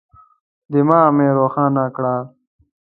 دماغ 0.71 1.07
مي 1.17 1.27
روښانه 1.37 1.85
کړه. 1.95 2.15